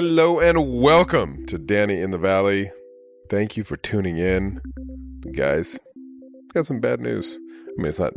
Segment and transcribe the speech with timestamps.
[0.00, 2.70] Hello and welcome to Danny in the Valley.
[3.30, 4.60] Thank you for tuning in.
[5.34, 5.76] Guys,
[6.54, 7.36] got some bad news.
[7.36, 8.12] I mean, it's not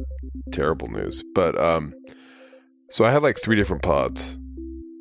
[0.51, 1.91] terrible news, but um
[2.91, 4.37] so I had like three different pods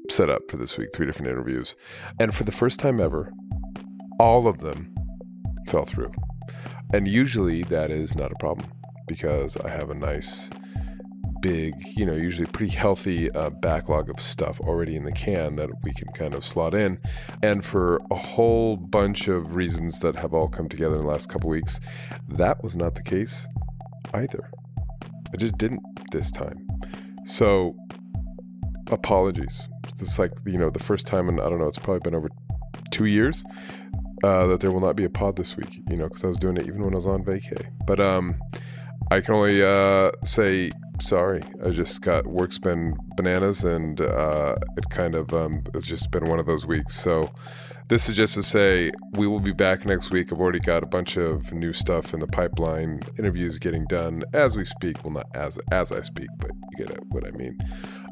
[0.08, 1.76] set up for this week, three different interviews.
[2.18, 3.30] And for the first time ever,
[4.18, 4.94] all of them
[5.68, 6.12] fell through.
[6.94, 8.70] And usually that is not a problem
[9.06, 10.48] because I have a nice
[11.40, 15.70] big, you know, usually pretty healthy uh, backlog of stuff already in the can that
[15.82, 16.98] we can kind of slot in.
[17.42, 21.28] And for a whole bunch of reasons that have all come together in the last
[21.28, 21.80] couple weeks,
[22.28, 23.46] that was not the case
[24.14, 24.48] either.
[25.32, 26.66] I just didn't this time.
[27.24, 27.76] So,
[28.90, 29.68] apologies.
[30.00, 32.30] It's like, you know, the first time in, I don't know, it's probably been over
[32.90, 33.44] two years
[34.24, 36.38] uh, that there will not be a pod this week, you know, because I was
[36.38, 37.66] doing it even when I was on vacay.
[37.86, 38.40] But um,
[39.10, 41.42] I can only uh, say sorry.
[41.64, 46.28] I just got work's been bananas, and uh, it kind of um, it's just been
[46.28, 46.94] one of those weeks.
[46.96, 47.30] So
[47.88, 50.32] this is just to say we will be back next week.
[50.32, 53.00] I've already got a bunch of new stuff in the pipeline.
[53.18, 55.04] Interviews getting done as we speak.
[55.04, 57.58] Well, not as as I speak, but you get what I mean.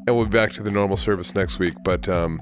[0.05, 1.75] And we'll be back to the normal service next week.
[1.83, 2.41] But um,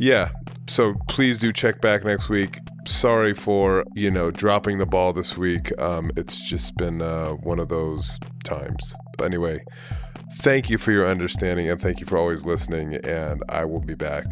[0.00, 0.30] yeah,
[0.66, 2.58] so please do check back next week.
[2.86, 5.70] Sorry for you know dropping the ball this week.
[5.78, 8.94] Um, it's just been uh, one of those times.
[9.22, 9.60] Anyway,
[10.38, 12.94] thank you for your understanding and thank you for always listening.
[12.94, 14.24] And I will be back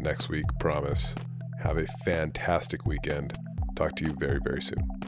[0.00, 0.44] next week.
[0.60, 1.16] Promise.
[1.60, 3.36] Have a fantastic weekend.
[3.76, 5.07] Talk to you very very soon.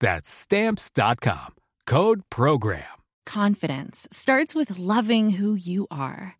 [0.00, 1.54] That's stamps.com.
[1.86, 2.84] Code program.
[3.26, 6.39] Confidence starts with loving who you are.